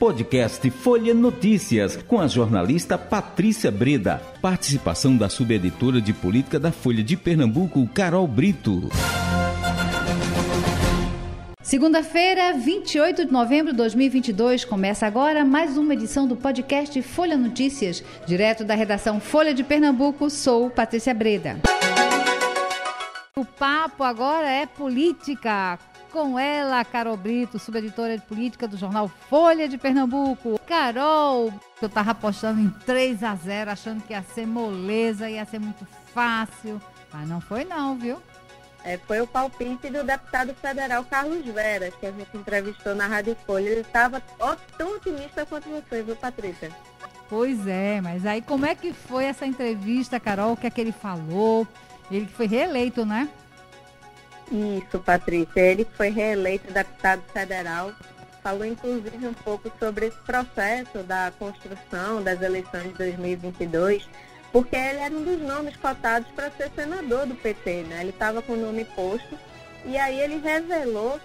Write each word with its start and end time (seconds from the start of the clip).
Podcast 0.00 0.70
Folha 0.70 1.12
Notícias, 1.12 1.94
com 1.94 2.18
a 2.18 2.26
jornalista 2.26 2.96
Patrícia 2.96 3.70
Breda. 3.70 4.18
Participação 4.40 5.14
da 5.14 5.28
subeditora 5.28 6.00
de 6.00 6.14
política 6.14 6.58
da 6.58 6.72
Folha 6.72 7.04
de 7.04 7.18
Pernambuco, 7.18 7.86
Carol 7.88 8.26
Brito. 8.26 8.88
Segunda-feira, 11.60 12.54
28 12.54 13.26
de 13.26 13.30
novembro 13.30 13.72
de 13.72 13.76
2022, 13.76 14.64
começa 14.64 15.06
agora 15.06 15.44
mais 15.44 15.76
uma 15.76 15.92
edição 15.92 16.26
do 16.26 16.34
podcast 16.34 17.02
Folha 17.02 17.36
Notícias, 17.36 18.02
direto 18.26 18.64
da 18.64 18.74
redação 18.74 19.20
Folha 19.20 19.52
de 19.52 19.62
Pernambuco. 19.62 20.30
Sou 20.30 20.70
Patrícia 20.70 21.12
Breda. 21.12 21.58
O 23.36 23.44
papo 23.44 24.02
agora 24.02 24.50
é 24.50 24.64
política. 24.64 25.78
Com 26.12 26.36
ela, 26.36 26.84
Carol 26.84 27.16
Brito, 27.16 27.58
subeditora 27.58 28.18
de 28.18 28.24
política 28.24 28.66
do 28.66 28.76
jornal 28.76 29.08
Folha 29.08 29.68
de 29.68 29.78
Pernambuco. 29.78 30.58
Carol, 30.66 31.52
eu 31.80 31.88
tava 31.88 32.10
apostando 32.10 32.60
em 32.60 32.68
3 32.68 33.22
a 33.22 33.34
0, 33.36 33.70
achando 33.70 34.02
que 34.02 34.12
ia 34.12 34.22
ser 34.22 34.44
moleza, 34.44 35.30
ia 35.30 35.44
ser 35.44 35.60
muito 35.60 35.86
fácil. 36.12 36.80
Mas 37.12 37.28
não 37.28 37.40
foi 37.40 37.64
não, 37.64 37.96
viu? 37.96 38.20
É, 38.84 38.98
foi 38.98 39.20
o 39.20 39.26
palpite 39.26 39.88
do 39.88 40.02
deputado 40.02 40.52
federal 40.54 41.04
Carlos 41.04 41.44
Veras, 41.44 41.94
que 41.94 42.06
a 42.06 42.10
gente 42.10 42.36
entrevistou 42.36 42.94
na 42.94 43.06
Rádio 43.06 43.36
Folha. 43.46 43.68
Ele 43.68 43.80
estava 43.82 44.20
tão 44.76 44.96
otimista 44.96 45.46
quanto 45.46 45.68
você, 45.68 46.02
viu, 46.02 46.16
Patrícia? 46.16 46.70
Pois 47.28 47.66
é, 47.68 48.00
mas 48.00 48.26
aí 48.26 48.42
como 48.42 48.66
é 48.66 48.74
que 48.74 48.92
foi 48.92 49.26
essa 49.26 49.46
entrevista, 49.46 50.18
Carol? 50.18 50.54
O 50.54 50.56
que 50.56 50.66
é 50.66 50.70
que 50.70 50.80
ele 50.80 50.92
falou? 50.92 51.66
Ele 52.10 52.26
que 52.26 52.32
foi 52.32 52.46
reeleito, 52.46 53.06
né? 53.06 53.28
Isso, 54.50 54.98
Patrícia. 54.98 55.60
Ele 55.60 55.86
foi 55.96 56.08
reeleito 56.08 56.72
deputado 56.72 57.22
federal. 57.32 57.92
Falou, 58.42 58.64
inclusive, 58.64 59.26
um 59.26 59.34
pouco 59.34 59.70
sobre 59.78 60.06
esse 60.06 60.16
processo 60.18 61.02
da 61.04 61.32
construção 61.38 62.22
das 62.22 62.40
eleições 62.40 62.84
de 62.84 62.94
2022, 62.94 64.08
porque 64.50 64.74
ele 64.74 64.98
era 64.98 65.14
um 65.14 65.22
dos 65.22 65.40
nomes 65.40 65.76
cotados 65.76 66.30
para 66.32 66.50
ser 66.50 66.70
senador 66.74 67.26
do 67.26 67.34
PT, 67.34 67.82
né? 67.82 68.00
Ele 68.00 68.10
estava 68.10 68.40
com 68.40 68.54
o 68.54 68.56
nome 68.56 68.84
posto. 68.84 69.38
E 69.84 69.96
aí 69.96 70.18
ele 70.20 70.38
revelou 70.38 71.20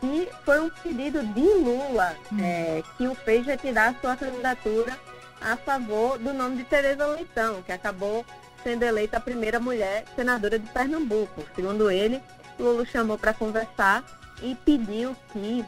que 0.00 0.28
foi 0.44 0.60
um 0.60 0.68
pedido 0.68 1.24
de 1.26 1.40
Lula 1.40 2.16
hum. 2.32 2.38
é, 2.42 2.82
que 2.96 3.06
o 3.06 3.14
fez 3.14 3.46
retirar 3.46 3.94
sua 4.00 4.16
candidatura 4.16 4.98
a 5.40 5.56
favor 5.56 6.18
do 6.18 6.32
nome 6.32 6.56
de 6.56 6.64
Tereza 6.64 7.06
Leitão, 7.06 7.62
que 7.62 7.72
acabou 7.72 8.24
sendo 8.62 8.84
eleita 8.84 9.16
a 9.16 9.20
primeira 9.20 9.58
mulher 9.58 10.04
senadora 10.14 10.58
de 10.58 10.68
Pernambuco. 10.70 11.44
Segundo 11.54 11.90
ele, 11.90 12.22
Lula 12.58 12.84
chamou 12.84 13.18
para 13.18 13.32
conversar 13.34 14.04
e 14.42 14.54
pediu 14.54 15.16
que, 15.32 15.64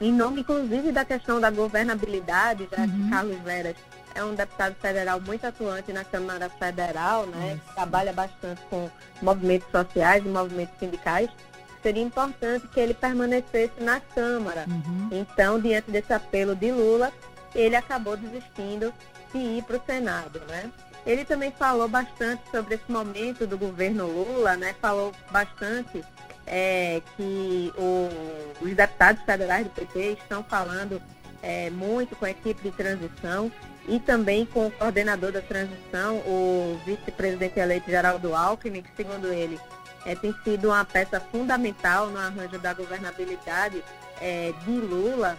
em 0.00 0.12
nome 0.12 0.40
inclusive 0.40 0.92
da 0.92 1.04
questão 1.04 1.40
da 1.40 1.50
governabilidade, 1.50 2.68
já 2.70 2.82
uhum. 2.82 2.88
que 2.88 3.10
Carlos 3.10 3.38
Veras 3.40 3.76
é 4.14 4.24
um 4.24 4.34
deputado 4.34 4.74
federal 4.74 5.20
muito 5.20 5.44
atuante 5.46 5.92
na 5.92 6.04
Câmara 6.04 6.48
Federal, 6.48 7.26
né, 7.26 7.60
que 7.66 7.74
trabalha 7.74 8.12
bastante 8.12 8.60
com 8.68 8.90
movimentos 9.22 9.70
sociais 9.70 10.24
e 10.24 10.28
movimentos 10.28 10.78
sindicais, 10.78 11.30
seria 11.82 12.02
importante 12.02 12.66
que 12.68 12.80
ele 12.80 12.94
permanecesse 12.94 13.80
na 13.80 14.00
Câmara. 14.00 14.66
Uhum. 14.68 15.08
Então, 15.12 15.60
diante 15.60 15.90
desse 15.90 16.12
apelo 16.12 16.54
de 16.54 16.70
Lula, 16.72 17.12
ele 17.54 17.76
acabou 17.76 18.16
desistindo 18.16 18.92
de 19.32 19.38
ir 19.38 19.62
para 19.62 19.76
o 19.76 19.82
Senado, 19.86 20.40
né? 20.48 20.70
Ele 21.06 21.24
também 21.24 21.50
falou 21.50 21.88
bastante 21.88 22.42
sobre 22.50 22.74
esse 22.74 22.90
momento 22.90 23.46
do 23.46 23.56
governo 23.56 24.06
Lula, 24.06 24.56
né? 24.56 24.74
Falou 24.80 25.12
bastante 25.30 26.04
é, 26.46 27.00
que 27.16 27.72
o, 27.76 28.08
os 28.60 28.74
deputados 28.74 29.22
federais 29.22 29.64
do 29.64 29.70
PT 29.70 30.18
estão 30.20 30.42
falando 30.44 31.00
é, 31.42 31.70
muito 31.70 32.14
com 32.16 32.24
a 32.24 32.30
equipe 32.30 32.62
de 32.62 32.70
transição 32.70 33.50
e 33.88 33.98
também 33.98 34.44
com 34.44 34.66
o 34.66 34.70
coordenador 34.70 35.32
da 35.32 35.40
transição, 35.40 36.16
o 36.18 36.78
vice-presidente 36.84 37.58
eleito 37.58 37.90
Geraldo 37.90 38.34
Alckmin, 38.34 38.82
que 38.82 38.90
segundo 38.94 39.32
ele 39.32 39.58
é, 40.04 40.14
tem 40.14 40.34
sido 40.44 40.68
uma 40.68 40.84
peça 40.84 41.18
fundamental 41.18 42.08
no 42.08 42.18
arranjo 42.18 42.58
da 42.58 42.74
governabilidade 42.74 43.82
é, 44.20 44.52
de 44.64 44.70
Lula 44.72 45.38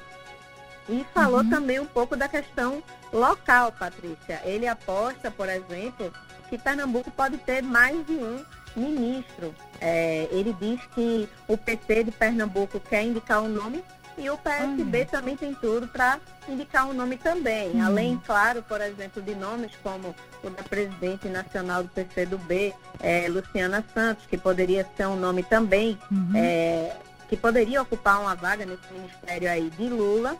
e 0.89 1.05
falou 1.13 1.41
uhum. 1.41 1.49
também 1.49 1.79
um 1.79 1.85
pouco 1.85 2.15
da 2.15 2.27
questão 2.27 2.81
local, 3.11 3.71
Patrícia. 3.71 4.41
Ele 4.43 4.67
aposta, 4.67 5.29
por 5.29 5.49
exemplo, 5.49 6.11
que 6.49 6.57
Pernambuco 6.57 7.11
pode 7.11 7.37
ter 7.37 7.61
mais 7.61 8.05
de 8.05 8.13
um 8.13 8.43
ministro. 8.75 9.53
É, 9.79 10.27
ele 10.31 10.53
diz 10.59 10.79
que 10.93 11.27
o 11.47 11.57
PT 11.57 12.05
de 12.05 12.11
Pernambuco 12.11 12.79
quer 12.79 13.03
indicar 13.03 13.41
um 13.41 13.49
nome 13.49 13.83
e 14.17 14.29
o 14.29 14.37
PSB 14.37 14.99
uhum. 14.99 15.05
também 15.05 15.37
tem 15.37 15.53
tudo 15.53 15.87
para 15.87 16.19
indicar 16.47 16.87
um 16.87 16.93
nome 16.93 17.17
também. 17.17 17.71
Uhum. 17.71 17.85
Além, 17.85 18.21
claro, 18.25 18.61
por 18.63 18.81
exemplo, 18.81 19.21
de 19.21 19.33
nomes 19.35 19.71
como 19.81 20.15
o 20.43 20.49
da 20.49 20.63
presidente 20.63 21.27
nacional 21.27 21.83
do 21.83 21.89
PCdoB, 21.89 22.73
é, 22.99 23.27
Luciana 23.27 23.83
Santos, 23.93 24.25
que 24.27 24.37
poderia 24.37 24.87
ser 24.95 25.07
um 25.07 25.15
nome 25.15 25.43
também, 25.43 25.97
uhum. 26.11 26.31
é, 26.35 26.95
que 27.29 27.37
poderia 27.37 27.81
ocupar 27.81 28.19
uma 28.21 28.35
vaga 28.35 28.65
nesse 28.65 28.91
ministério 28.91 29.49
aí 29.49 29.69
de 29.69 29.87
Lula. 29.87 30.37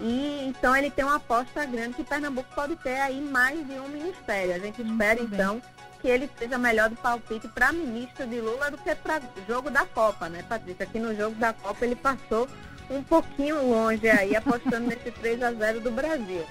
E 0.00 0.46
então 0.46 0.74
ele 0.74 0.90
tem 0.90 1.04
uma 1.04 1.16
aposta 1.16 1.64
grande 1.64 1.94
que 1.94 2.04
Pernambuco 2.04 2.48
pode 2.54 2.74
ter 2.76 3.00
aí 3.00 3.20
mais 3.20 3.66
de 3.66 3.74
um 3.74 3.88
ministério. 3.88 4.54
A 4.54 4.58
gente 4.58 4.80
espera 4.80 5.20
então 5.20 5.60
que 6.00 6.08
ele 6.08 6.30
seja 6.38 6.56
melhor 6.56 6.88
do 6.88 6.96
palpite 6.96 7.46
para 7.48 7.72
ministro 7.72 8.26
de 8.26 8.40
Lula 8.40 8.70
do 8.70 8.78
que 8.78 8.94
para 8.94 9.20
jogo 9.46 9.70
da 9.70 9.84
Copa, 9.84 10.28
né, 10.28 10.42
Patrícia? 10.48 10.84
Aqui 10.84 10.98
no 10.98 11.14
jogo 11.14 11.36
da 11.36 11.52
Copa 11.52 11.84
ele 11.84 11.94
passou 11.94 12.48
um 12.90 13.02
pouquinho 13.02 13.62
longe 13.68 14.08
aí, 14.08 14.34
apostando 14.34 14.88
nesse 14.88 15.10
3 15.20 15.42
a 15.42 15.52
0 15.52 15.80
do 15.80 15.90
Brasil. 15.90 16.44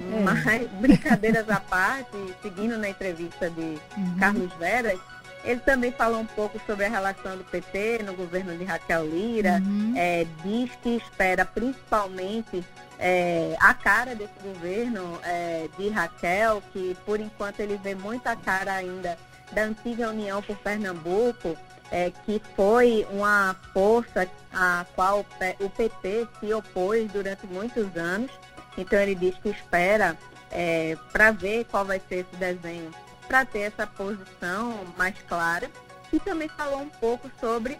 É. 0.00 0.20
Mas, 0.22 0.70
brincadeiras 0.72 1.48
à 1.48 1.60
parte, 1.60 2.16
seguindo 2.40 2.78
na 2.78 2.88
entrevista 2.88 3.50
de 3.50 3.78
uhum. 3.96 4.16
Carlos 4.18 4.52
Veras, 4.54 4.98
ele 5.44 5.60
também 5.60 5.90
falou 5.92 6.20
um 6.20 6.26
pouco 6.26 6.60
sobre 6.66 6.84
a 6.84 6.88
relação 6.88 7.36
do 7.36 7.44
PT 7.44 8.02
no 8.04 8.14
governo 8.14 8.56
de 8.56 8.64
Raquel 8.64 9.06
Lira, 9.06 9.60
uhum. 9.64 9.94
é, 9.96 10.26
diz 10.44 10.70
que 10.82 10.96
espera 10.96 11.44
principalmente 11.44 12.64
é, 12.98 13.56
a 13.58 13.74
cara 13.74 14.14
desse 14.14 14.38
governo 14.42 15.18
é, 15.24 15.68
de 15.76 15.88
Raquel, 15.88 16.62
que 16.72 16.96
por 17.04 17.20
enquanto 17.20 17.60
ele 17.60 17.76
vê 17.82 17.94
muita 17.94 18.36
cara 18.36 18.74
ainda 18.74 19.18
da 19.50 19.62
antiga 19.62 20.10
União 20.10 20.40
por 20.40 20.56
Pernambuco, 20.58 21.56
é, 21.90 22.12
que 22.24 22.40
foi 22.56 23.06
uma 23.10 23.56
força 23.72 24.28
a 24.52 24.86
qual 24.94 25.26
o 25.60 25.70
PT 25.70 26.28
se 26.40 26.54
opôs 26.54 27.10
durante 27.12 27.46
muitos 27.46 27.96
anos. 27.96 28.30
Então 28.78 28.98
ele 28.98 29.14
diz 29.14 29.36
que 29.38 29.50
espera 29.50 30.16
é, 30.50 30.96
para 31.12 31.32
ver 31.32 31.66
qual 31.70 31.84
vai 31.84 32.00
ser 32.08 32.20
esse 32.20 32.36
desenho 32.36 32.90
para 33.32 33.46
ter 33.46 33.60
essa 33.60 33.86
posição 33.86 34.84
mais 34.94 35.14
clara. 35.26 35.70
E 36.12 36.20
também 36.20 36.48
falou 36.50 36.82
um 36.82 36.90
pouco 36.90 37.30
sobre 37.40 37.78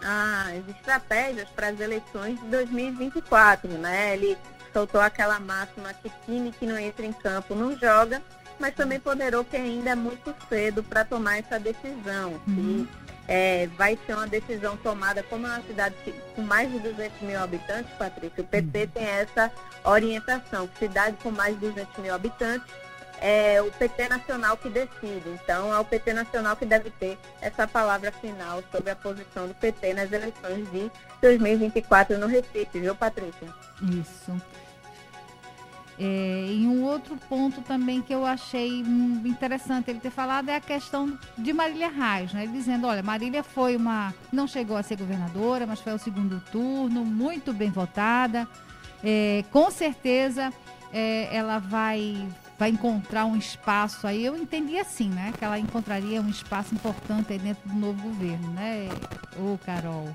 as 0.00 0.76
estratégias 0.76 1.48
para 1.48 1.70
as 1.70 1.80
eleições 1.80 2.38
de 2.38 2.46
2024, 2.46 3.68
né? 3.68 4.14
Ele 4.14 4.38
soltou 4.72 5.00
aquela 5.00 5.40
máxima 5.40 5.92
que 5.92 6.08
time 6.24 6.52
que 6.52 6.64
não 6.64 6.78
entra 6.78 7.04
em 7.04 7.12
campo 7.12 7.56
não 7.56 7.76
joga, 7.76 8.22
mas 8.60 8.72
também 8.76 9.00
ponderou 9.00 9.44
que 9.44 9.56
ainda 9.56 9.90
é 9.90 9.94
muito 9.96 10.32
cedo 10.48 10.84
para 10.84 11.04
tomar 11.04 11.38
essa 11.38 11.58
decisão. 11.58 12.40
Uhum. 12.46 12.86
é, 13.26 13.66
vai 13.76 13.98
ser 14.06 14.14
uma 14.14 14.28
decisão 14.28 14.76
tomada 14.76 15.20
como 15.24 15.48
é 15.48 15.50
uma 15.50 15.62
cidade 15.62 15.96
com 16.36 16.42
mais 16.42 16.70
de 16.70 16.78
200 16.78 17.20
mil 17.22 17.40
habitantes, 17.40 17.92
Patrícia, 17.98 18.42
o 18.42 18.46
PT 18.46 18.78
uhum. 18.78 18.86
tem 18.88 19.04
essa 19.04 19.50
orientação, 19.82 20.68
cidade 20.78 21.16
com 21.20 21.32
mais 21.32 21.58
de 21.58 21.66
200 21.68 21.96
mil 21.98 22.14
habitantes 22.14 22.72
é 23.20 23.60
o 23.60 23.70
PT 23.70 24.08
Nacional 24.08 24.56
que 24.56 24.68
decide. 24.68 25.28
Então, 25.28 25.72
é 25.72 25.78
o 25.78 25.84
PT 25.84 26.12
Nacional 26.12 26.56
que 26.56 26.64
deve 26.64 26.90
ter 26.90 27.18
essa 27.40 27.68
palavra 27.68 28.10
final 28.10 28.62
sobre 28.72 28.90
a 28.90 28.96
posição 28.96 29.46
do 29.46 29.54
PT 29.54 29.94
nas 29.94 30.10
eleições 30.10 30.70
de 30.70 30.90
2024 31.20 32.18
no 32.18 32.26
Recife, 32.26 32.80
viu, 32.80 32.94
Patrícia? 32.96 33.48
Isso. 33.82 34.40
É, 36.02 36.46
e 36.48 36.66
um 36.66 36.82
outro 36.82 37.14
ponto 37.28 37.60
também 37.60 38.00
que 38.00 38.14
eu 38.14 38.24
achei 38.24 38.80
interessante 38.80 39.90
ele 39.90 40.00
ter 40.00 40.08
falado 40.10 40.48
é 40.48 40.56
a 40.56 40.60
questão 40.60 41.18
de 41.36 41.52
Marília 41.52 41.90
Reis, 41.90 42.32
né? 42.32 42.44
Ele 42.44 42.52
dizendo, 42.52 42.86
olha, 42.86 43.02
Marília 43.02 43.42
foi 43.42 43.76
uma. 43.76 44.14
não 44.32 44.46
chegou 44.46 44.78
a 44.78 44.82
ser 44.82 44.96
governadora, 44.96 45.66
mas 45.66 45.78
foi 45.80 45.92
o 45.92 45.98
segundo 45.98 46.42
turno, 46.50 47.04
muito 47.04 47.52
bem 47.52 47.70
votada. 47.70 48.48
É, 49.04 49.44
com 49.50 49.70
certeza 49.70 50.50
é, 50.90 51.28
ela 51.36 51.58
vai 51.58 52.26
vai 52.60 52.68
encontrar 52.68 53.24
um 53.24 53.36
espaço 53.36 54.06
aí. 54.06 54.22
Eu 54.22 54.36
entendi 54.36 54.78
assim, 54.78 55.08
né? 55.08 55.32
Que 55.36 55.42
ela 55.42 55.58
encontraria 55.58 56.20
um 56.20 56.28
espaço 56.28 56.74
importante 56.74 57.32
aí 57.32 57.38
dentro 57.38 57.66
do 57.66 57.74
novo 57.74 58.02
governo, 58.02 58.50
né, 58.52 58.90
ô 59.38 59.56
Carol? 59.64 60.10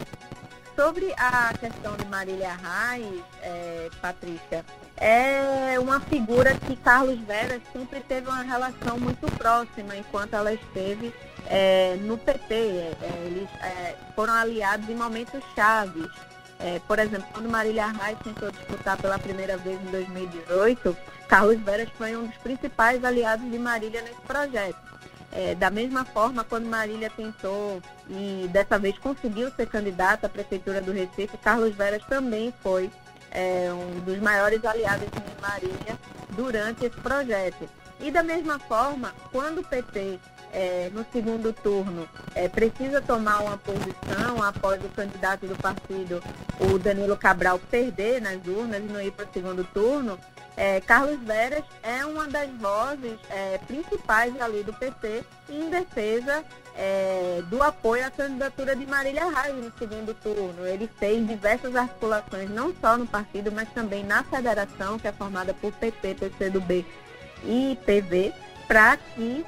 Sobre 0.76 1.12
a 1.18 1.52
questão 1.58 1.96
de 1.96 2.06
Marília 2.06 2.52
Reis, 2.54 3.24
é, 3.42 3.90
Patrícia, 4.00 4.64
é 4.98 5.80
uma 5.80 6.00
figura 6.02 6.54
que 6.54 6.76
Carlos 6.76 7.18
Veras 7.22 7.62
sempre 7.74 8.02
teve 8.02 8.28
uma 8.28 8.44
relação 8.44 9.00
muito 9.00 9.26
próxima 9.38 9.96
enquanto 9.96 10.36
ela 10.36 10.54
esteve 10.54 11.14
é, 11.48 11.96
no 12.02 12.18
PT. 12.18 12.54
É, 12.54 13.24
eles 13.26 13.50
é, 13.64 13.96
foram 14.16 14.34
aliados 14.34 14.88
em 14.88 14.96
momentos 14.96 15.42
chaves. 15.56 16.12
É, 16.60 16.80
por 16.88 17.00
exemplo, 17.00 17.28
quando 17.34 17.50
Marília 17.50 17.88
Reis 17.88 18.18
tentou 18.24 18.50
disputar 18.52 18.98
pela 18.98 19.20
primeira 19.20 19.58
vez 19.58 19.80
em 19.82 19.92
2018, 19.92 20.98
Carlos 21.28 21.60
Veras 21.60 21.90
foi 21.98 22.16
um 22.16 22.28
dos 22.28 22.38
principais 22.38 23.04
aliados 23.04 23.50
de 23.50 23.60
Marília 23.60 24.02
nesse 24.02 24.22
projeto. 24.22 24.78
É, 25.32 25.54
da 25.54 25.70
mesma 25.70 26.06
forma, 26.06 26.46
quando 26.46 26.66
Marília 26.66 27.10
tentou 27.10 27.82
e 28.10 28.48
dessa 28.54 28.80
vez 28.80 28.98
conseguiu 28.98 29.52
ser 29.52 29.68
candidata 29.68 30.28
à 30.28 30.30
Prefeitura 30.30 30.80
do 30.80 30.94
Recife, 30.94 31.38
Carlos 31.40 31.76
Veras 31.76 32.04
também 32.06 32.54
foi 32.64 32.90
é, 33.32 33.70
um 33.74 34.00
dos 34.00 34.18
maiores 34.20 34.64
aliados 34.64 35.10
de 35.12 35.42
Marília 35.42 36.00
durante 36.30 36.86
esse 36.86 36.96
projeto. 37.02 37.68
E 38.00 38.10
da 38.12 38.24
mesma 38.24 38.60
forma, 38.60 39.14
quando 39.32 39.60
o 39.60 39.64
PT 39.64 40.20
é, 40.56 40.90
no 40.94 41.06
segundo 41.12 41.52
turno 41.52 42.08
é, 42.34 42.48
precisa 42.48 43.02
tomar 43.02 43.42
uma 43.42 43.58
posição 43.58 44.42
após 44.42 44.84
o 44.84 44.88
candidato 44.90 45.46
do 45.46 45.56
partido, 45.58 46.24
o 46.60 46.80
Danilo 46.80 47.18
Cabral, 47.18 47.60
perder 47.60 48.22
nas 48.22 48.38
urnas 48.48 48.80
e 48.80 48.88
não 48.88 49.02
ir 49.02 49.12
para 49.12 49.26
o 49.26 49.34
segundo 49.34 49.66
turno, 49.66 50.18
é, 50.56 50.80
Carlos 50.80 51.20
Veras 51.20 51.66
é 51.84 52.06
uma 52.06 52.26
das 52.30 52.50
vozes 52.52 53.20
é, 53.30 53.58
principais 53.68 54.40
ali 54.40 54.64
do 54.64 54.74
PT 54.74 55.26
em 55.50 55.70
defesa 55.70 56.46
é, 56.78 57.44
do 57.50 57.62
apoio 57.62 58.06
à 58.06 58.10
candidatura 58.10 58.74
de 58.74 58.86
Marília 58.86 59.26
Reis 59.30 59.56
no 59.56 59.74
segundo 59.78 60.14
turno. 60.14 60.66
Ele 60.66 60.90
fez 60.98 61.28
diversas 61.28 61.76
articulações, 61.76 62.50
não 62.50 62.74
só 62.80 62.98
no 62.98 63.06
partido, 63.06 63.52
mas 63.52 63.68
também 63.74 64.06
na 64.06 64.24
federação, 64.24 64.98
que 64.98 65.08
é 65.10 65.12
formada 65.12 65.54
por 65.54 65.74
PT, 65.74 66.16
PCdoB 66.16 66.86
e 67.44 67.78
PV, 67.86 68.34
para 68.70 68.96
que 68.96 69.46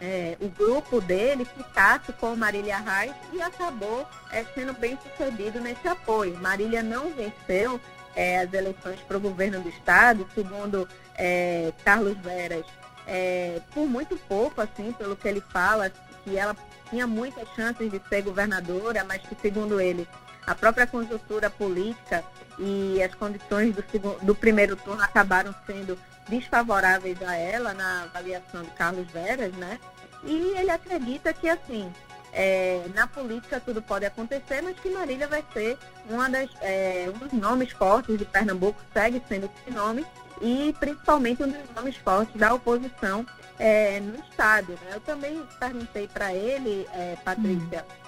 é, 0.00 0.36
o 0.40 0.48
grupo 0.48 1.00
dele 1.00 1.44
ficasse 1.44 2.12
com 2.14 2.36
Marília 2.36 2.78
Reis 2.78 3.14
e 3.32 3.42
acabou 3.42 4.06
é, 4.30 4.44
sendo 4.54 4.72
bem 4.72 4.98
sucedido 5.02 5.60
nesse 5.60 5.86
apoio. 5.88 6.38
Marília 6.38 6.82
não 6.82 7.10
venceu 7.10 7.80
é, 8.14 8.40
as 8.40 8.52
eleições 8.52 9.00
para 9.00 9.16
o 9.16 9.20
governo 9.20 9.60
do 9.60 9.68
estado, 9.68 10.26
segundo 10.34 10.88
é, 11.16 11.72
Carlos 11.84 12.16
Veras, 12.18 12.64
é, 13.06 13.60
por 13.72 13.86
muito 13.86 14.16
pouco, 14.28 14.60
assim, 14.60 14.92
pelo 14.92 15.16
que 15.16 15.26
ele 15.26 15.42
fala, 15.52 15.90
que 16.24 16.36
ela 16.36 16.56
tinha 16.90 17.06
muitas 17.06 17.48
chances 17.54 17.90
de 17.90 18.00
ser 18.08 18.22
governadora, 18.22 19.04
mas 19.04 19.22
que, 19.22 19.36
segundo 19.40 19.80
ele, 19.80 20.06
a 20.46 20.54
própria 20.54 20.86
conjuntura 20.86 21.50
política 21.50 22.24
e 22.58 23.02
as 23.02 23.14
condições 23.14 23.74
do, 23.74 23.84
segundo, 23.90 24.18
do 24.20 24.34
primeiro 24.34 24.76
turno 24.76 25.02
acabaram 25.02 25.54
sendo 25.66 25.98
desfavoráveis 26.28 27.20
a 27.22 27.34
ela 27.34 27.74
na 27.74 28.02
avaliação 28.02 28.62
de 28.62 28.70
Carlos 28.70 29.06
Veras, 29.10 29.52
né? 29.54 29.78
E 30.24 30.54
ele 30.56 30.70
acredita 30.70 31.32
que, 31.32 31.48
assim, 31.48 31.92
é, 32.32 32.84
na 32.94 33.06
política 33.06 33.60
tudo 33.60 33.80
pode 33.80 34.04
acontecer, 34.04 34.62
mas 34.62 34.78
que 34.78 34.90
Marília 34.90 35.26
vai 35.26 35.44
ser 35.52 35.78
uma 36.08 36.28
das, 36.28 36.50
é, 36.60 37.10
um 37.14 37.18
dos 37.18 37.32
nomes 37.32 37.70
fortes 37.72 38.18
de 38.18 38.24
Pernambuco, 38.24 38.80
segue 38.92 39.22
sendo 39.28 39.50
esse 39.60 39.74
nome, 39.74 40.06
e 40.40 40.74
principalmente 40.78 41.42
um 41.42 41.48
dos 41.48 41.74
nomes 41.74 41.96
fortes 41.96 42.34
da 42.36 42.54
oposição 42.54 43.26
é, 43.58 44.00
no 44.00 44.16
Estado. 44.16 44.72
Né? 44.72 44.92
Eu 44.94 45.00
também 45.00 45.42
perguntei 45.58 46.06
para 46.08 46.32
ele, 46.32 46.86
é, 46.92 47.16
Patrícia, 47.24 47.84
hum. 47.88 48.07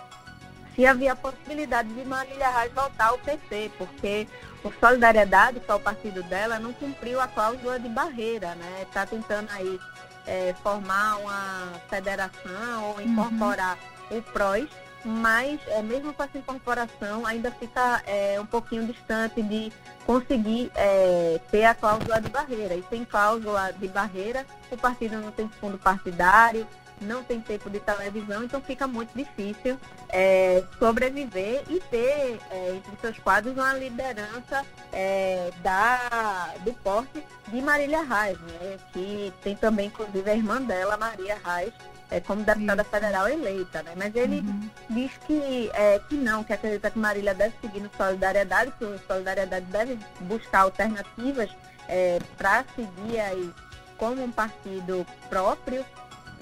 Se 0.80 0.86
havia 0.86 1.14
possibilidade 1.14 1.90
de 1.92 2.04
Marília 2.06 2.48
Reis 2.48 2.72
voltar 2.72 3.08
ao 3.08 3.18
PT, 3.18 3.70
porque 3.76 4.26
o 4.64 4.72
Solidariedade, 4.80 5.60
que 5.60 5.70
é 5.70 5.74
o 5.74 5.78
partido 5.78 6.22
dela, 6.22 6.58
não 6.58 6.72
cumpriu 6.72 7.20
a 7.20 7.28
cláusula 7.28 7.78
de 7.78 7.86
barreira, 7.90 8.54
né? 8.54 8.82
Está 8.88 9.04
tentando 9.04 9.50
aí 9.50 9.78
é, 10.26 10.54
formar 10.62 11.18
uma 11.18 11.72
federação 11.90 12.92
ou 12.92 13.00
incorporar 13.02 13.76
uhum. 14.10 14.18
o 14.18 14.22
PROS, 14.22 14.70
mas 15.04 15.60
é, 15.66 15.82
mesmo 15.82 16.14
com 16.14 16.22
essa 16.22 16.38
incorporação 16.38 17.26
ainda 17.26 17.50
fica 17.50 18.02
é, 18.06 18.40
um 18.40 18.46
pouquinho 18.46 18.86
distante 18.86 19.42
de 19.42 19.70
conseguir 20.06 20.72
é, 20.74 21.38
ter 21.50 21.66
a 21.66 21.74
cláusula 21.74 22.22
de 22.22 22.30
barreira. 22.30 22.74
E 22.74 22.82
sem 22.88 23.04
cláusula 23.04 23.70
de 23.74 23.86
barreira, 23.86 24.46
o 24.70 24.78
partido 24.78 25.18
não 25.18 25.30
tem 25.30 25.46
fundo 25.60 25.76
partidário, 25.76 26.66
não 27.00 27.24
tem 27.24 27.40
tempo 27.40 27.70
de 27.70 27.80
televisão, 27.80 28.44
então 28.44 28.60
fica 28.60 28.86
muito 28.86 29.10
difícil 29.14 29.78
é, 30.08 30.62
sobreviver 30.78 31.62
e 31.68 31.80
ter 31.80 32.38
é, 32.50 32.74
entre 32.74 32.92
seus 33.00 33.18
quadros 33.18 33.54
uma 33.54 33.74
liderança 33.74 34.64
é, 34.92 35.50
da, 35.62 36.54
do 36.64 36.72
porte 36.74 37.22
de 37.48 37.60
Marília 37.60 38.02
Reis, 38.02 38.38
né, 38.40 38.76
que 38.92 39.32
tem 39.42 39.56
também, 39.56 39.86
inclusive, 39.86 40.30
a 40.30 40.34
irmã 40.34 40.60
dela, 40.62 40.96
Maria 40.96 41.36
Reis, 41.44 41.72
é, 42.10 42.20
como 42.20 42.42
deputada 42.42 42.82
Isso. 42.82 42.90
federal 42.90 43.28
eleita. 43.28 43.82
Né? 43.82 43.92
Mas 43.96 44.14
ele 44.14 44.40
uhum. 44.40 44.70
diz 44.90 45.12
que, 45.26 45.70
é, 45.74 46.00
que 46.08 46.16
não, 46.16 46.42
que 46.42 46.52
acredita 46.52 46.90
que 46.90 46.98
Marília 46.98 47.34
deve 47.34 47.54
seguir 47.60 47.80
no 47.80 47.90
Solidariedade, 47.96 48.72
que 48.78 48.84
o 48.84 48.98
Solidariedade 49.06 49.66
deve 49.66 49.98
buscar 50.20 50.60
alternativas 50.60 51.50
é, 51.88 52.18
para 52.36 52.64
seguir 52.74 53.20
aí 53.20 53.50
como 53.96 54.24
um 54.24 54.32
partido 54.32 55.06
próprio 55.28 55.84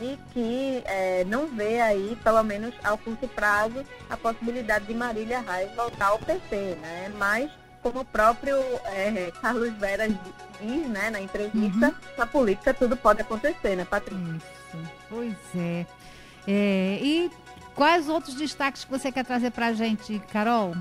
e 0.00 0.18
que 0.32 0.82
é, 0.86 1.24
não 1.24 1.46
vê 1.46 1.80
aí, 1.80 2.16
pelo 2.22 2.42
menos 2.42 2.74
ao 2.84 2.96
curto 2.98 3.26
prazo, 3.28 3.84
a 4.08 4.16
possibilidade 4.16 4.86
de 4.86 4.94
Marília 4.94 5.40
Reis 5.40 5.74
voltar 5.74 6.06
ao 6.06 6.18
PT, 6.18 6.76
né? 6.80 7.12
Mas, 7.16 7.50
como 7.82 8.00
o 8.00 8.04
próprio 8.04 8.56
é, 8.86 9.32
Carlos 9.40 9.72
Veras 9.74 10.12
diz 10.60 10.88
né, 10.88 11.10
na 11.10 11.20
entrevista, 11.20 11.88
uhum. 11.88 11.94
na 12.16 12.26
política 12.26 12.72
tudo 12.74 12.96
pode 12.96 13.20
acontecer, 13.22 13.76
né, 13.76 13.84
Patrícia? 13.84 14.22
Isso, 14.24 14.90
pois 15.08 15.36
é. 15.56 15.86
é. 16.46 16.98
E 17.02 17.30
quais 17.74 18.08
outros 18.08 18.34
destaques 18.34 18.84
que 18.84 18.90
você 18.90 19.10
quer 19.10 19.24
trazer 19.24 19.50
para 19.50 19.66
a 19.66 19.72
gente, 19.72 20.18
Carol? 20.32 20.74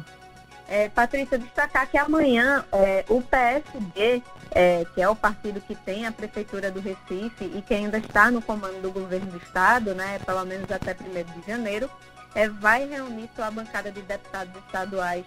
É, 0.69 0.89
Patrícia, 0.89 1.37
destacar 1.37 1.87
que 1.87 1.97
amanhã 1.97 2.65
é, 2.73 3.05
o 3.07 3.21
PSD, 3.21 4.21
é, 4.51 4.85
que 4.93 5.01
é 5.01 5.07
o 5.07 5.15
partido 5.15 5.61
que 5.61 5.73
tem 5.73 6.05
a 6.05 6.11
Prefeitura 6.11 6.69
do 6.69 6.81
Recife 6.81 7.45
e 7.45 7.61
que 7.61 7.73
ainda 7.73 7.97
está 7.97 8.29
no 8.29 8.41
comando 8.41 8.81
do 8.81 8.91
governo 8.91 9.31
do 9.31 9.37
Estado, 9.37 9.95
né, 9.95 10.19
pelo 10.25 10.43
menos 10.45 10.69
até 10.69 10.91
1 10.91 11.39
de 11.41 11.47
janeiro, 11.47 11.89
é, 12.35 12.49
vai 12.49 12.85
reunir 12.85 13.29
sua 13.33 13.49
bancada 13.49 13.89
de 13.91 14.01
deputados 14.01 14.53
estaduais 14.65 15.25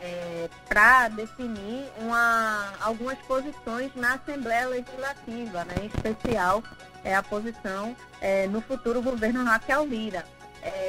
é, 0.00 0.48
para 0.68 1.08
definir 1.08 1.84
uma, 1.98 2.72
algumas 2.80 3.18
posições 3.20 3.90
na 3.96 4.14
Assembleia 4.14 4.68
Legislativa, 4.68 5.64
né, 5.64 5.74
em 5.82 5.86
especial 5.86 6.62
é, 7.02 7.14
a 7.14 7.22
posição 7.22 7.96
no 8.50 8.60
futuro 8.60 9.00
governo 9.00 9.44
Raquel 9.44 9.86
Lira. 9.86 10.24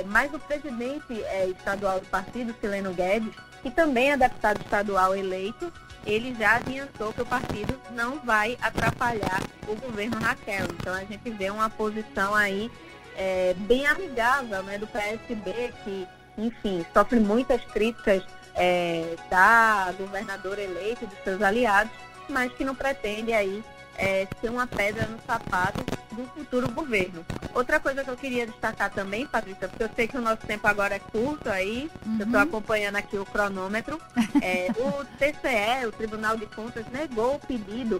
Mas 0.07 0.33
o 0.33 0.39
presidente 0.39 1.21
estadual 1.55 1.99
do 1.99 2.07
partido, 2.07 2.55
Sileno 2.59 2.91
Guedes, 2.93 3.35
que 3.67 3.71
também 3.71 4.11
é 4.11 4.17
deputado 4.17 4.61
estadual 4.61 5.13
eleito, 5.13 5.71
ele 6.05 6.33
já 6.35 6.55
adiantou 6.55 7.11
que 7.11 7.21
o 7.21 7.25
partido 7.25 7.77
não 7.91 8.17
vai 8.19 8.57
atrapalhar 8.61 9.41
o 9.67 9.75
governo 9.75 10.17
Raquel. 10.21 10.67
Então 10.79 10.93
a 10.93 11.03
gente 11.03 11.29
vê 11.31 11.49
uma 11.49 11.69
posição 11.69 12.33
aí 12.33 12.71
é, 13.17 13.53
bem 13.57 13.85
amigável 13.85 14.63
né, 14.63 14.77
do 14.77 14.87
PSB, 14.87 15.73
que, 15.83 16.07
enfim, 16.37 16.85
sofre 16.93 17.19
muitas 17.19 17.61
críticas 17.65 18.23
é, 18.55 19.15
da 19.29 19.93
governadora 19.97 20.61
eleita 20.61 21.03
e 21.03 21.07
dos 21.07 21.19
seus 21.25 21.41
aliados, 21.41 21.91
mas 22.29 22.53
que 22.53 22.63
não 22.63 22.73
pretende 22.73 23.33
aí 23.33 23.61
é, 23.97 24.25
ser 24.39 24.49
uma 24.49 24.65
pedra 24.65 25.05
no 25.07 25.19
sapato 25.27 25.83
do 26.13 26.23
futuro 26.27 26.71
governo. 26.71 27.25
Outra 27.57 27.79
coisa 27.79 28.03
que 28.03 28.09
eu 28.11 28.15
queria 28.15 28.45
destacar 28.45 28.91
também, 28.91 29.25
Patrícia, 29.25 29.67
porque 29.67 29.81
eu 29.81 29.89
sei 29.95 30.07
que 30.07 30.15
o 30.15 30.21
nosso 30.21 30.45
tempo 30.45 30.67
agora 30.67 30.93
é 30.93 30.99
curto 30.99 31.49
aí, 31.49 31.89
uhum. 32.05 32.17
eu 32.19 32.25
estou 32.27 32.39
acompanhando 32.39 32.97
aqui 32.97 33.17
o 33.17 33.25
cronômetro, 33.25 33.99
é, 34.43 34.67
o 34.77 35.03
TCE, 35.17 35.87
o 35.87 35.91
Tribunal 35.91 36.37
de 36.37 36.45
Contas, 36.45 36.85
negou 36.91 37.33
o 37.33 37.39
pedido 37.39 37.99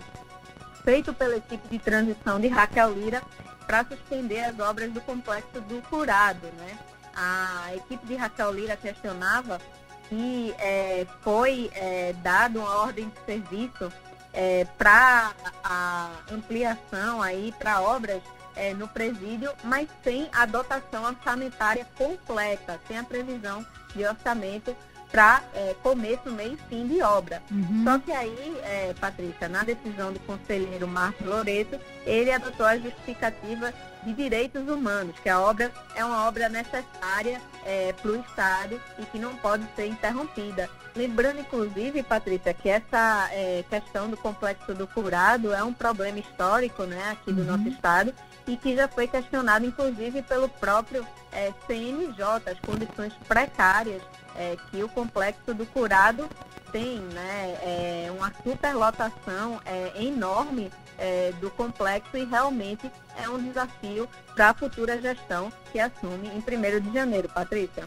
feito 0.84 1.12
pela 1.12 1.38
equipe 1.38 1.68
de 1.70 1.80
transição 1.80 2.40
de 2.40 2.48
Raquel 2.48 2.94
Lira 2.94 3.24
para 3.66 3.84
suspender 3.84 4.42
as 4.42 4.60
obras 4.60 4.92
do 4.92 5.02
complexo 5.02 5.60
do 5.62 5.82
Curado. 5.90 6.46
Né? 6.60 6.78
A 7.16 7.74
equipe 7.74 8.06
de 8.06 8.16
Raquel 8.16 8.54
Lira 8.54 8.78
questionava 8.78 9.60
que 10.08 10.54
é, 10.60 11.08
foi 11.24 11.72
é, 11.74 12.14
dado 12.22 12.60
uma 12.60 12.82
ordem 12.82 13.10
de 13.10 13.26
serviço 13.26 13.92
é, 14.32 14.68
para 14.78 15.32
a 15.64 16.12
ampliação 16.32 17.24
aí 17.24 17.52
para 17.58 17.82
obras 17.82 18.22
é, 18.58 18.74
no 18.74 18.88
presídio, 18.88 19.52
mas 19.64 19.88
sem 20.04 20.28
a 20.34 20.46
dotação 20.46 21.06
orçamentária 21.06 21.88
completa, 21.96 22.80
sem 22.88 22.98
a 22.98 23.04
previsão 23.04 23.66
de 23.96 24.06
orçamento 24.06 24.76
para 25.12 25.42
é, 25.54 25.76
começo, 25.82 26.30
meio 26.32 26.54
e 26.54 26.70
fim 26.70 26.88
de 26.88 27.02
obra. 27.02 27.42
Uhum. 27.50 27.84
Só 27.84 28.00
que 28.00 28.12
aí, 28.12 28.58
é, 28.64 28.94
Patrícia, 29.00 29.48
na 29.48 29.64
decisão 29.64 30.12
do 30.12 30.20
conselheiro 30.22 30.88
Marcos 30.88 31.26
Loreto, 31.26 31.80
ele 32.06 32.32
adotou 32.32 32.66
a 32.66 32.78
justificativa 32.78 33.74
de 34.04 34.14
direitos 34.14 34.68
humanos, 34.68 35.16
que 35.20 35.30
a 35.30 35.40
obra 35.40 35.72
é 35.96 36.04
uma 36.04 36.28
obra 36.28 36.50
necessária 36.50 37.42
é, 37.66 37.94
para 37.94 38.12
o 38.12 38.20
Estado 38.20 38.80
e 39.00 39.06
que 39.06 39.18
não 39.18 39.36
pode 39.38 39.66
ser 39.76 39.88
interrompida. 39.88 40.70
Lembrando, 40.96 41.40
inclusive, 41.40 42.04
Patrícia, 42.04 42.54
que 42.54 42.70
essa 42.70 43.30
é, 43.32 43.64
questão 43.70 44.10
do 44.10 44.18
complexo 44.18 44.74
do 44.74 44.88
curado 44.88 45.54
é 45.54 45.64
um 45.64 45.74
problema 45.74 46.20
histórico 46.20 46.84
né, 46.84 47.12
aqui 47.12 47.32
do 47.32 47.42
uhum. 47.42 47.58
nosso 47.58 47.70
Estado 47.70 48.14
e 48.48 48.56
que 48.56 48.76
já 48.76 48.88
foi 48.88 49.08
questionado, 49.08 49.66
inclusive, 49.66 50.22
pelo 50.22 50.48
próprio 50.48 51.06
é, 51.32 51.52
CNJ, 51.68 52.50
as 52.50 52.60
condições 52.60 53.14
precárias 53.28 54.02
é, 54.36 54.56
que 54.70 54.82
o 54.84 54.90
complexo 54.90 55.54
do 55.54 55.66
Curado 55.66 56.30
tem 56.72 57.00
né, 57.00 57.58
é, 57.62 58.12
uma 58.12 58.32
superlotação 58.44 59.60
é, 59.66 60.04
enorme 60.04 60.72
é, 60.98 61.34
do 61.40 61.50
complexo 61.52 62.18
e 62.18 62.26
realmente 62.26 62.92
é 63.22 63.30
um 63.30 63.42
desafio 63.42 64.08
para 64.36 64.50
a 64.50 64.54
futura 64.54 65.00
gestão 65.00 65.52
que 65.72 65.80
assume 65.80 66.30
em 66.30 66.38
1 66.40 66.80
de 66.82 66.94
janeiro. 66.94 67.30
Patrícia. 67.30 67.86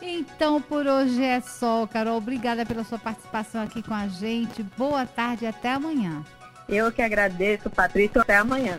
Então, 0.00 0.60
por 0.60 0.86
hoje 0.86 1.22
é 1.22 1.40
só, 1.40 1.86
Carol. 1.86 2.16
Obrigada 2.16 2.66
pela 2.66 2.82
sua 2.82 2.98
participação 2.98 3.62
aqui 3.62 3.82
com 3.82 3.94
a 3.94 4.08
gente. 4.08 4.62
Boa 4.76 5.06
tarde 5.06 5.44
e 5.44 5.48
até 5.48 5.72
amanhã. 5.72 6.24
Eu 6.68 6.90
que 6.90 7.00
agradeço, 7.00 7.70
Patrícia. 7.70 8.20
Até 8.20 8.36
amanhã. 8.36 8.78